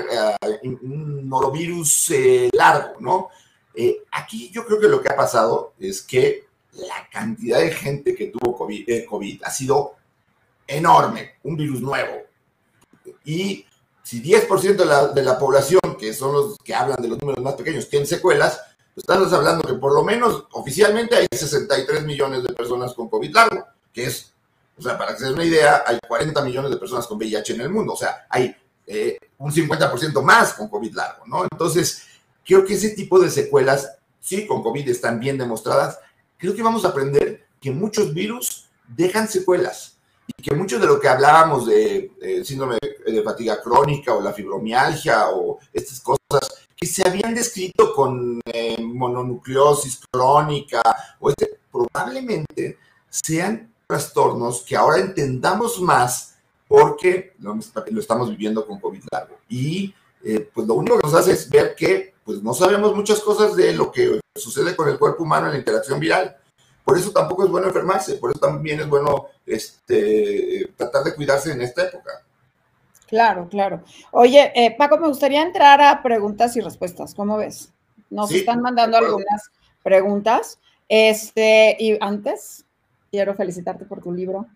[0.63, 2.13] un norovirus
[2.53, 3.29] largo, ¿no?
[3.75, 8.15] Eh, aquí yo creo que lo que ha pasado es que la cantidad de gente
[8.15, 9.95] que tuvo COVID, eh, COVID ha sido
[10.67, 12.23] enorme, un virus nuevo.
[13.25, 13.65] Y
[14.03, 17.43] si 10% de la, de la, población, que son los que hablan de los números
[17.43, 18.61] más pequeños, tienen secuelas,
[18.95, 23.35] pues estamos hablando que por lo menos oficialmente hay 63 millones de personas con COVID
[23.35, 24.33] largo, que es,
[24.77, 27.55] o sea, para que se den una idea, hay 40 millones de personas con VIH
[27.55, 28.55] en el mundo, o sea, hay
[28.87, 31.45] eh, un 50% más con COVID largo, ¿no?
[31.45, 32.03] Entonces,
[32.45, 35.99] Creo que ese tipo de secuelas, sí, con COVID están bien demostradas.
[36.39, 41.01] Creo que vamos a aprender que muchos virus dejan secuelas y que mucho de lo
[41.01, 47.07] que hablábamos de, síndrome de fatiga crónica o la fibromialgia o estas cosas que se
[47.07, 50.83] habían descrito con eh, mononucleosis crónica
[51.21, 52.79] o este, probablemente
[53.09, 56.35] sean trastornos que ahora entendamos más
[56.67, 57.57] porque lo,
[58.01, 59.39] estamos viviendo con COVID largo.
[59.49, 63.21] Y eh, pues lo único que nos hace es ver que pues no sabemos muchas
[63.21, 66.37] cosas de lo que sucede con el cuerpo humano en la interacción viral.
[66.85, 71.53] Por eso tampoco es bueno enfermarse, por eso también es bueno este, tratar de cuidarse
[71.53, 72.25] en esta época.
[73.07, 73.83] Claro, claro.
[74.11, 77.15] Oye, eh, Paco, me gustaría entrar a preguntas y respuestas.
[77.15, 77.73] ¿Cómo ves?
[78.09, 79.51] Nos están mandando algunas
[79.83, 80.59] preguntas.
[80.89, 82.65] Este, y antes,
[83.11, 84.47] quiero felicitarte por tu libro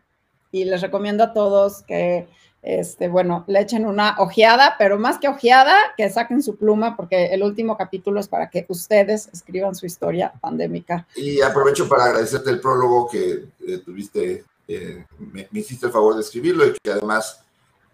[0.51, 2.29] y les recomiendo a todos que
[2.67, 7.27] este, bueno, le echen una ojeada, pero más que ojeada, que saquen su pluma, porque
[7.27, 11.07] el último capítulo es para que ustedes escriban su historia pandémica.
[11.15, 16.23] Y aprovecho para agradecerte el prólogo que eh, tuviste, eh, me, hiciste el favor de
[16.23, 17.41] escribirlo y que además,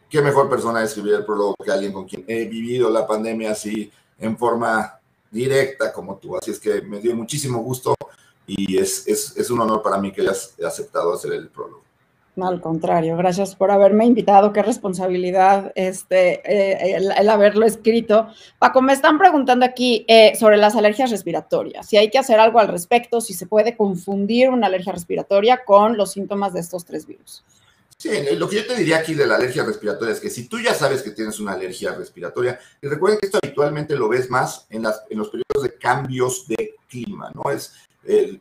[0.09, 3.93] qué mejor persona escribir el prólogo que alguien con quien he vivido la pandemia así
[4.19, 4.99] en forma
[5.31, 6.35] directa como tú.
[6.39, 7.95] Así es que me dio muchísimo gusto
[8.47, 11.82] y es, es, es un honor para mí que hayas aceptado hacer el prólogo.
[12.35, 14.55] No, al contrario, gracias por haberme invitado.
[14.55, 18.29] Qué responsabilidad este, eh, el, haberlo escrito.
[18.59, 22.59] Paco, me están preguntando aquí eh, sobre las alergias respiratorias, si hay que hacer algo
[22.59, 27.07] al respecto, si se puede confundir una alergia respiratoria con los síntomas de estos tres
[27.07, 27.45] virus.
[27.99, 30.59] Sí, lo que yo te diría aquí de la alergia respiratoria es que si tú
[30.59, 34.67] ya sabes que tienes una alergia respiratoria, y recuerden que esto habitualmente lo ves más
[34.71, 37.51] en, las, en los periodos de cambios de clima, ¿no?
[37.51, 38.41] Es el,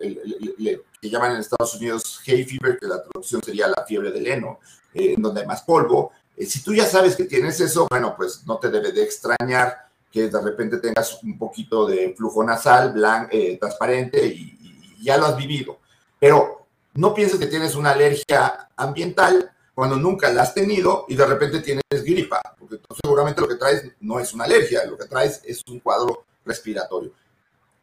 [1.01, 4.59] que llaman en Estados Unidos hay fever, que la traducción sería la fiebre del heno,
[4.93, 6.11] eh, en donde hay más polvo.
[6.37, 9.89] Eh, si tú ya sabes que tienes eso, bueno, pues no te debe de extrañar
[10.11, 14.57] que de repente tengas un poquito de flujo nasal blanco, eh, transparente y,
[15.01, 15.79] ya lo has vivido.
[16.19, 21.25] Pero no pienses que tienes una alergia ambiental cuando nunca la has tenido y de
[21.25, 25.41] repente tienes gripa, porque seguramente lo que traes no es una alergia, lo que traes
[25.43, 27.11] es un cuadro respiratorio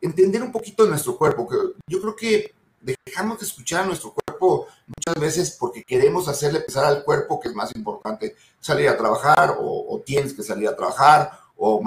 [0.00, 1.48] entender un poquito nuestro cuerpo.
[1.48, 6.60] Que yo creo que dejamos de escuchar a nuestro cuerpo muchas veces porque queremos hacerle
[6.60, 10.76] pensar al cuerpo que es más importante salir a trabajar o, tienes que salir a
[10.76, 11.82] trabajar o,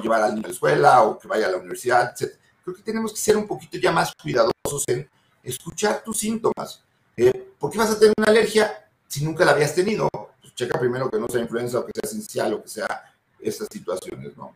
[0.00, 2.34] llevar al niño a la escuela o que vaya a la universidad, etc.
[2.64, 5.08] Creo que tenemos que ser un poquito ya más cuidadosos en
[5.42, 6.82] escuchar tus síntomas.
[7.16, 10.08] Eh, ¿Por qué vas a tener una alergia si nunca la habías tenido?
[10.12, 13.68] Pues checa primero que no sea influenza o que sea esencial o que sea estas
[13.70, 14.54] situaciones, ¿no?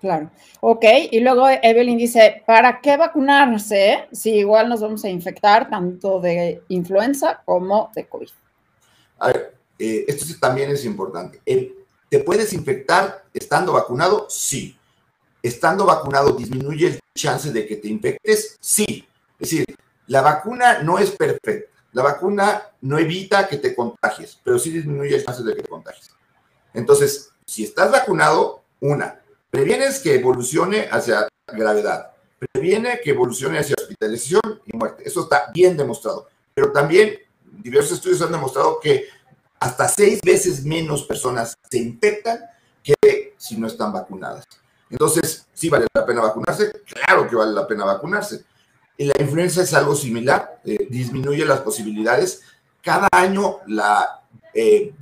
[0.00, 0.30] Claro.
[0.60, 6.20] Ok, y luego Evelyn dice, ¿para qué vacunarse si igual nos vamos a infectar tanto
[6.20, 8.28] de influenza como de COVID?
[9.18, 11.40] A ver, eh, esto también es importante.
[12.08, 14.26] ¿Te puedes infectar estando vacunado?
[14.28, 14.78] Sí.
[15.42, 18.56] ¿Estando vacunado disminuye el chance de que te infectes?
[18.60, 19.06] Sí.
[19.38, 19.64] Es decir,
[20.06, 21.70] la vacuna no es perfecta.
[21.92, 25.68] La vacuna no evita que te contagies, pero sí disminuye el chance de que te
[25.68, 26.10] contagies.
[26.74, 29.20] Entonces, si estás vacunado, una,
[29.56, 32.10] Previenes que evolucione hacia gravedad,
[32.52, 35.04] previene que evolucione hacia hospitalización y muerte.
[35.06, 36.28] Eso está bien demostrado.
[36.52, 39.06] Pero también diversos estudios han demostrado que
[39.58, 42.40] hasta seis veces menos personas se infectan
[42.82, 44.44] que si no están vacunadas.
[44.90, 46.82] Entonces, ¿sí vale la pena vacunarse?
[46.84, 48.44] Claro que vale la pena vacunarse.
[48.98, 52.42] Y la influenza es algo similar, eh, disminuye las posibilidades.
[52.82, 54.20] Cada año la,
[54.52, 54.92] eh,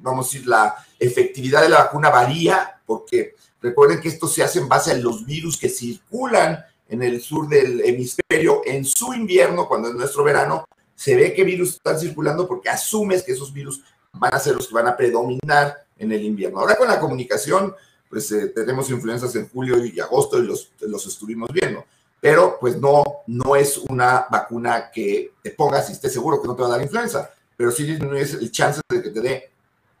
[0.00, 3.34] vamos a decir, la efectividad de la vacuna varía porque
[3.66, 7.48] Recuerden que esto se hace en base a los virus que circulan en el sur
[7.48, 12.46] del hemisferio en su invierno, cuando es nuestro verano, se ve que virus están circulando
[12.46, 13.82] porque asumes que esos virus
[14.12, 16.60] van a ser los que van a predominar en el invierno.
[16.60, 17.74] Ahora con la comunicación,
[18.08, 21.84] pues eh, tenemos influencias en julio y agosto y los, los estuvimos viendo,
[22.20, 26.54] pero pues no, no es una vacuna que te pongas y estés seguro que no
[26.54, 29.50] te va a dar influenza, pero sí disminuyes el chance de que te dé,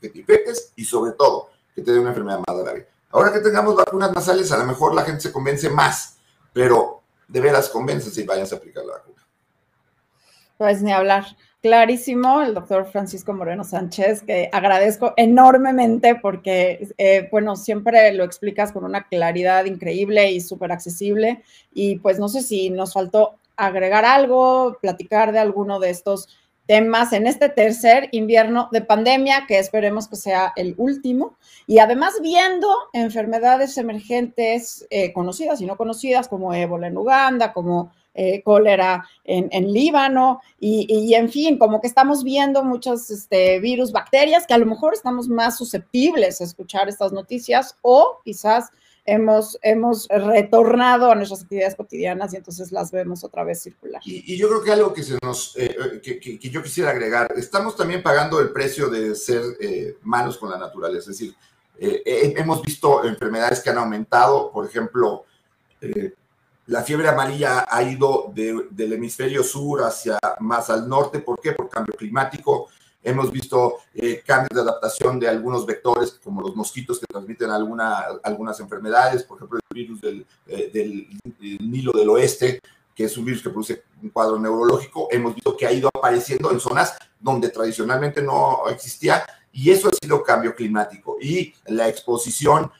[0.00, 2.88] que te infectes y sobre todo que te dé una enfermedad más grave.
[3.10, 6.18] Ahora que tengamos vacunas nasales, a lo mejor la gente se convence más,
[6.52, 9.26] pero de veras convence si vayan a aplicar la vacuna.
[10.58, 11.24] Pues ni hablar.
[11.62, 18.72] Clarísimo, el doctor Francisco Moreno Sánchez, que agradezco enormemente porque, eh, bueno, siempre lo explicas
[18.72, 21.42] con una claridad increíble y súper accesible.
[21.74, 26.28] Y pues no sé si nos faltó agregar algo, platicar de alguno de estos
[26.66, 32.14] temas en este tercer invierno de pandemia, que esperemos que sea el último, y además
[32.20, 39.06] viendo enfermedades emergentes eh, conocidas y no conocidas, como ébola en Uganda, como eh, cólera
[39.24, 44.58] en, Líbano, y, en fin, como que estamos viendo muchos este, virus, bacterias, que a
[44.58, 48.70] lo mejor estamos más susceptibles a escuchar estas noticias o quizás
[49.06, 54.02] hemos, hemos retornado a nuestras actividades cotidianas y entonces las vemos otra vez circular.
[54.04, 57.76] Y, yo creo que algo que, se nos, eh, eh, que, yo quisiera agregar, estamos
[57.76, 61.34] también pagando el precio de ser eh, malos con la naturaleza, es decir,
[61.78, 65.24] hemos visto enfermedades que han aumentado, por ejemplo,
[66.66, 71.52] la fiebre amarilla ha ido del hemisferio sur hacia más al norte, ¿por qué?
[71.52, 72.68] Por cambio climático.
[73.06, 78.00] Hemos visto eh, cambios de adaptación de algunos vectores, como los mosquitos que transmiten alguna,
[78.24, 81.06] algunas enfermedades, por ejemplo, el virus del, eh, del,
[81.60, 82.58] Nilo del Oeste,
[82.92, 85.06] que es un virus que produce un cuadro neurológico.
[85.12, 89.92] Hemos visto que ha ido apareciendo en zonas donde tradicionalmente no existía, y eso ha
[89.92, 91.16] sido cambio climático.
[91.20, 92.72] Y la exposición,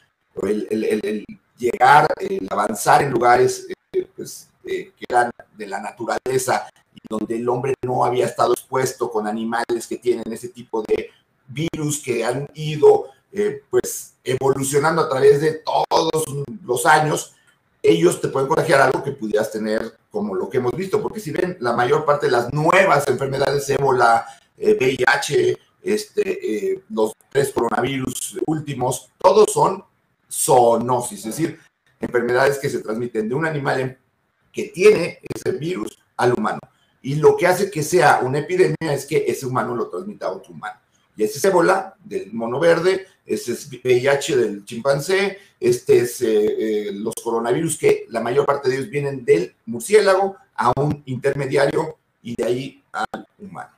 [0.43, 1.25] el, el,
[1.57, 6.67] llegar, el avanzar en lugares eh, pues, que eran de la naturaleza
[7.09, 11.09] donde el hombre no había estado expuesto con animales que tienen ese tipo de
[11.47, 16.23] virus que han ido eh, pues evolucionando a través de todos
[16.63, 17.35] los años,
[17.83, 21.31] ellos te pueden contagiar algo que pudieras tener como lo que hemos visto, porque si
[21.31, 24.25] ven la mayor parte de las nuevas enfermedades, ébola,
[24.57, 29.83] VIH, eh, este, eh, los tres coronavirus últimos, todos son
[30.29, 31.59] zoonosis, es decir,
[31.99, 33.97] enfermedades que se transmiten de un animal
[34.51, 36.59] que tiene ese virus al humano.
[37.07, 40.31] Y lo que hace que sea una epidemia es que ese humano lo transmita a
[40.33, 40.77] otro humano.
[41.15, 46.27] Y ese es ébola del mono verde, ese es VIH del chimpancé, este es eh,
[46.27, 51.97] eh, los coronavirus que la mayor parte de ellos vienen del murciélago a un intermediario
[52.21, 53.76] y de ahí al humano.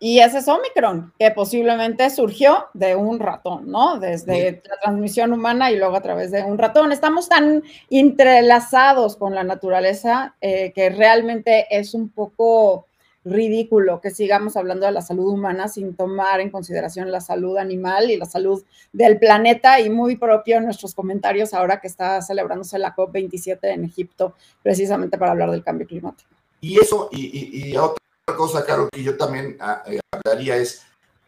[0.00, 3.98] Y ese es Omicron, que posiblemente surgió de un ratón, ¿no?
[3.98, 6.92] Desde la transmisión humana y luego a través de un ratón.
[6.92, 12.86] Estamos tan entrelazados con la naturaleza eh, que realmente es un poco
[13.24, 18.10] ridículo que sigamos hablando de la salud humana sin tomar en consideración la salud animal
[18.10, 22.94] y la salud del planeta y muy propio nuestros comentarios ahora que está celebrándose la
[22.94, 26.30] COP27 en Egipto precisamente para hablar del cambio climático.
[26.60, 30.82] Y eso, y, y, otra cosa, Carol, que yo también ah, eh, hablaría es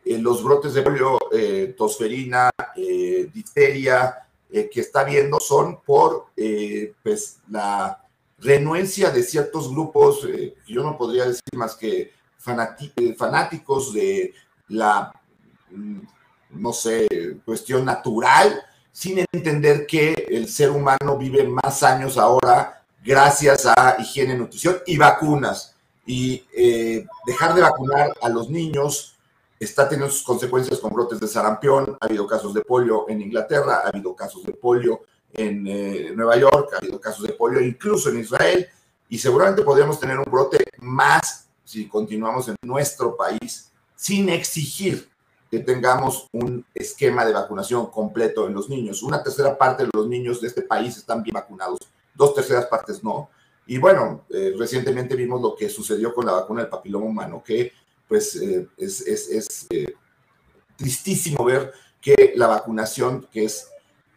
[0.04, 2.50] eh, los brotes de polio, eh, tosferina,
[3.32, 6.30] difteria, que está viendo son por
[7.02, 8.04] pues, la
[8.38, 14.34] renuencia de ciertos grupos, que yo no podría decir más que fanáticos de
[14.68, 15.12] la,
[15.70, 16.00] mm,
[16.50, 17.08] no sé,
[17.44, 24.36] cuestión natural, sin entender que el ser humano vive más años ahora gracias a higiene,
[24.36, 25.75] nutrición y vacunas
[26.06, 29.16] y eh, dejar de vacunar a los niños
[29.58, 31.96] está teniendo sus consecuencias con brotes de sarampión.
[32.00, 35.00] Ha habido casos de polio en Inglaterra, ha habido casos de polio
[35.32, 38.66] en eh, Nueva York, ha habido casos de polio incluso en Israel
[39.08, 45.08] y seguramente podríamos tener un brote más si continuamos en nuestro país sin exigir
[45.50, 49.02] que tengamos un esquema de vacunación completo en los niños.
[49.02, 51.78] Una tercera parte de los niños de este país están bien vacunados,
[52.14, 53.28] dos terceras partes no.
[53.66, 57.72] Y bueno, eh, recientemente vimos lo que sucedió con la vacuna del papiloma humano, que
[58.06, 59.94] pues eh, es, es, eh,
[60.76, 63.68] tristísimo ver que la vacunación, que es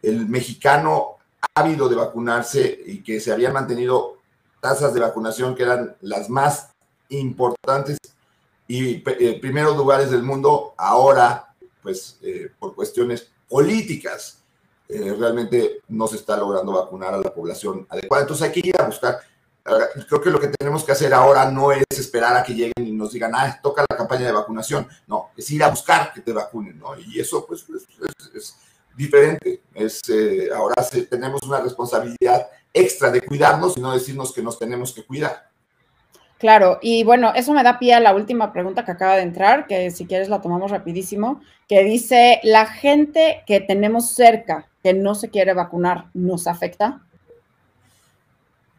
[0.02, 1.16] el mexicano
[1.54, 4.18] ávido de vacunarse y que se habían mantenido
[4.60, 6.68] tasas de vacunación que eran las más
[7.08, 7.98] importantes
[8.68, 8.98] y
[9.40, 12.20] primeros lugares del mundo, ahora, pues
[12.60, 14.38] por cuestiones políticas,
[14.88, 18.22] realmente no se está logrando vacunar a la población adecuada.
[18.22, 19.18] Entonces hay que ir a buscar
[20.08, 22.92] creo que lo que tenemos que hacer ahora no es esperar a que lleguen y
[22.92, 24.86] nos digan, ah, toca la campaña de vacunación.
[25.06, 26.98] No, es ir a buscar que te vacunen, ¿no?
[26.98, 27.64] Y eso, pues,
[28.34, 28.56] es,
[28.96, 29.62] diferente.
[29.74, 30.74] Es, eh, ahora
[31.08, 35.50] tenemos una responsabilidad extra de cuidarnos y no decirnos que nos tenemos que cuidar.
[36.38, 39.66] Claro, y bueno, eso me da pie a la última pregunta que acaba de entrar,
[39.66, 45.14] que si quieres la tomamos rapidísimo, que dice, ¿la gente que tenemos cerca que no
[45.14, 47.02] se quiere vacunar nos afecta?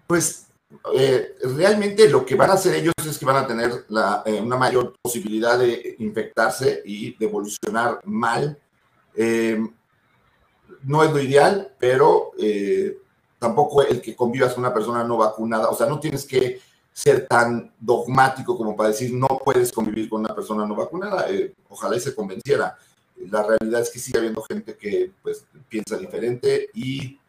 [0.07, 0.47] Pues
[0.93, 3.85] eh, realmente lo que van a hacer ellos es que van a tener
[4.25, 8.57] eh, una mayor posibilidad de infectarse y de evolucionar mal.
[9.15, 9.59] Eh,
[10.83, 12.31] no es lo ideal, pero
[13.37, 16.59] tampoco el que convivas con una persona no vacunada, o sea, no tienes que
[16.91, 21.27] ser tan dogmático como para decir no puedes convivir con una persona no vacunada.
[21.69, 22.75] ojalá y se convenciera.
[23.29, 27.19] La realidad es que sigue habiendo gente que pues piensa diferente y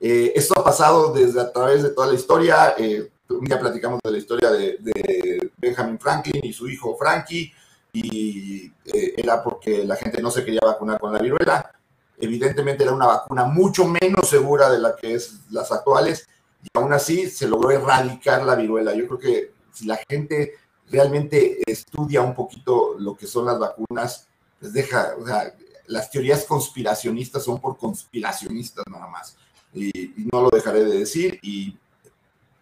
[0.00, 2.74] eh, esto ha pasado desde a través de toda la historia.
[2.76, 7.52] Eh, un día platicamos de la historia de, Benjamin Franklin y su hijo Frankie,
[7.92, 11.72] y eh, era porque la gente no se quería vacunar con la viruela.
[12.18, 16.28] Evidentemente era una vacuna mucho menos segura de la que es las actuales,
[16.62, 18.94] y aún así se logró erradicar la viruela.
[18.94, 20.54] Yo creo que si la gente
[20.90, 24.28] realmente estudia un poquito lo que son las vacunas,
[24.60, 25.54] les deja, o sea,
[25.86, 29.36] las teorías conspiracionistas son por conspiracionistas nada más
[29.74, 31.76] y, no lo dejaré de decir y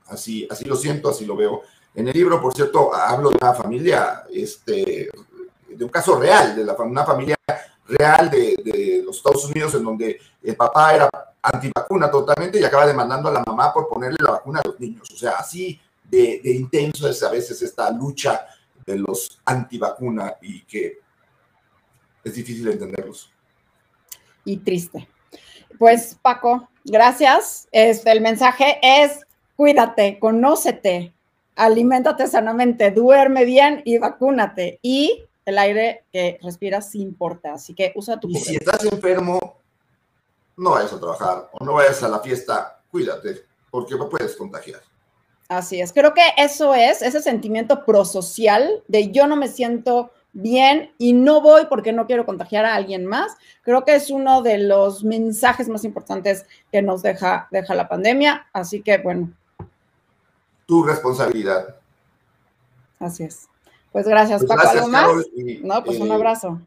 [0.06, 1.62] así, así lo siento, así lo veo.
[1.94, 5.10] En el libro, por cierto, hablo de una familia, este,
[5.68, 7.36] de un caso real, de la, una familia
[7.86, 11.10] real de, de, los Estados Unidos en donde el papá era
[11.42, 15.10] antivacuna totalmente y acaba demandando a la mamá por ponerle la vacuna a los niños.
[15.10, 18.46] O sea, así de, de intenso es a veces esta lucha
[18.86, 20.98] de los antivacuna y que
[22.24, 23.30] es difícil entenderlos.
[24.44, 25.08] Y triste.
[25.78, 27.68] Pues Paco, gracias.
[27.72, 29.20] Este, el mensaje es
[29.56, 31.12] cuídate, conócete,
[31.56, 34.78] aliméntate sanamente, duerme bien y vacúnate.
[34.82, 39.58] Y el aire que respiras importa, así que usa tu Y si estás enfermo,
[40.56, 44.80] no vayas a trabajar o no vayas a la fiesta, cuídate, porque no puedes contagiar.
[45.48, 50.92] Así es, creo que eso es, ese sentimiento prosocial de yo no me siento bien
[50.98, 53.36] y no voy porque no quiero contagiar a alguien más.
[53.62, 58.46] Creo que es uno de los mensajes más importantes que nos deja, deja la pandemia.
[58.52, 59.32] Así que, bueno.
[60.66, 61.76] Tu responsabilidad.
[62.98, 63.48] Así es.
[63.90, 64.88] Pues gracias, pues Paco.
[64.88, 65.06] más?
[65.62, 66.60] no, pues un eh, abrazo.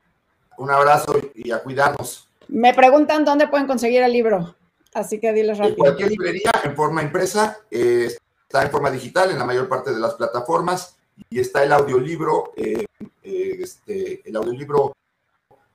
[0.57, 2.29] Un abrazo y a cuidarnos.
[2.47, 4.55] Me preguntan dónde pueden conseguir el libro.
[4.93, 5.77] Así que diles rápido.
[5.77, 7.57] En cualquier librería en forma impresa.
[7.71, 10.94] Eh, está en forma digital en la mayor parte de las plataformas
[11.29, 12.85] y está el audiolibro, eh,
[13.23, 14.93] eh, este, el audiolibro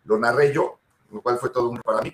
[0.04, 0.78] lo narré yo,
[1.12, 2.12] lo cual fue todo un para mí,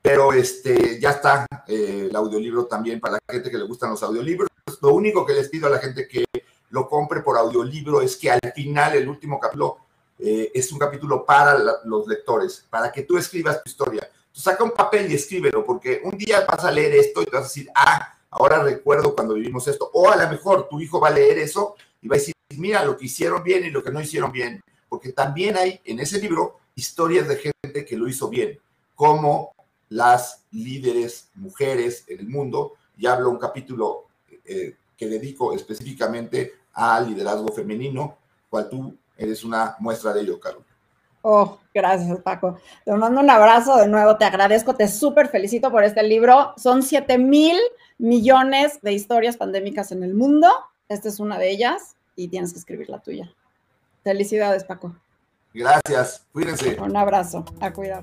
[0.00, 4.02] pero este, ya está eh, el audiolibro también para la gente que le gustan los
[4.02, 4.48] audiolibros.
[4.80, 6.24] Lo único que les pido a la gente que
[6.70, 9.78] lo compre por audiolibro es que al final, el último capítulo,
[10.18, 14.10] es un capítulo para los lectores, para que tú escribas tu historia.
[14.32, 17.30] Tú saca un papel y escríbelo, porque un día vas a leer esto y te
[17.30, 19.90] vas a decir, ah, ahora recuerdo cuando vivimos esto.
[19.94, 22.84] O a lo mejor tu hijo va a leer eso y va a decir, mira
[22.84, 24.60] lo que hicieron bien y lo que no hicieron bien.
[24.88, 28.58] Porque también hay en ese libro historias de gente que lo hizo bien,
[28.94, 29.52] como
[29.90, 32.74] las líderes mujeres en el mundo.
[32.96, 34.06] Y hablo un capítulo
[34.44, 38.16] eh, que dedico específicamente al liderazgo femenino,
[38.48, 40.64] cual tú eres una muestra de ello, Carol.
[41.22, 42.58] Oh, gracias, Paco.
[42.84, 46.54] Te mando un abrazo de nuevo, te agradezco, te súper felicito por este libro.
[46.56, 47.58] Son 7 mil
[47.98, 50.48] millones de historias pandémicas en el mundo.
[50.88, 53.30] Esta es una de ellas y tienes que escribir la tuya.
[54.02, 54.96] Felicidades, Paco.
[55.52, 56.80] Gracias, cuídense.
[56.80, 58.02] Un abrazo, a cuidar.